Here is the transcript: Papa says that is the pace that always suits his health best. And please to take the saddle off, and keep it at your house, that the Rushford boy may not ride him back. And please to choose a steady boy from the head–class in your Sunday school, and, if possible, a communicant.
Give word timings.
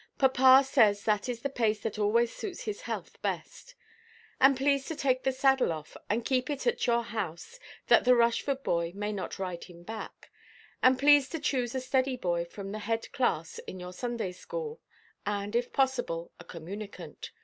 Papa 0.17 0.63
says 0.65 1.03
that 1.03 1.29
is 1.29 1.43
the 1.43 1.47
pace 1.49 1.81
that 1.81 1.99
always 1.99 2.33
suits 2.33 2.63
his 2.63 2.81
health 2.81 3.21
best. 3.21 3.75
And 4.39 4.57
please 4.57 4.87
to 4.87 4.95
take 4.95 5.21
the 5.21 5.31
saddle 5.31 5.71
off, 5.71 5.95
and 6.09 6.25
keep 6.25 6.49
it 6.49 6.65
at 6.65 6.87
your 6.87 7.03
house, 7.03 7.59
that 7.85 8.03
the 8.03 8.15
Rushford 8.15 8.63
boy 8.63 8.93
may 8.95 9.11
not 9.11 9.37
ride 9.37 9.65
him 9.65 9.83
back. 9.83 10.31
And 10.81 10.97
please 10.97 11.29
to 11.29 11.39
choose 11.39 11.75
a 11.75 11.79
steady 11.81 12.17
boy 12.17 12.45
from 12.45 12.71
the 12.71 12.79
head–class 12.79 13.59
in 13.67 13.79
your 13.79 13.93
Sunday 13.93 14.31
school, 14.31 14.81
and, 15.23 15.55
if 15.55 15.71
possible, 15.71 16.31
a 16.39 16.43
communicant. 16.45 17.29